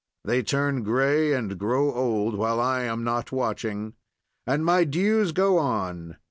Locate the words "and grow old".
1.31-2.33